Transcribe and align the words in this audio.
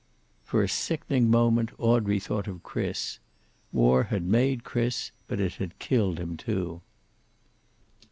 For 0.43 0.63
a 0.63 0.67
sickening 0.67 1.29
moment, 1.29 1.69
Audrey 1.77 2.19
thought 2.19 2.47
of 2.47 2.63
Chris. 2.63 3.19
War 3.71 4.05
had 4.05 4.23
made 4.23 4.63
Chris, 4.63 5.11
but 5.27 5.39
it 5.39 5.53
had 5.61 5.77
killed 5.77 6.17
him, 6.17 6.37
too. 6.37 6.81